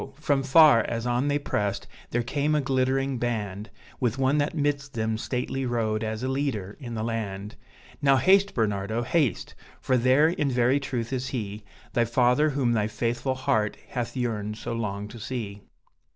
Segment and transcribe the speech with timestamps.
[0.19, 3.69] from far, as on they pressed, there came a glittering band,
[3.99, 7.55] With one that midst them stately rode, as a leader in the land;
[8.01, 9.53] "Now haste, Bernardo, haste!
[9.79, 14.57] for there, in very truth, is he, The father whom thy faithful heart hath yearned
[14.57, 15.61] so long to see."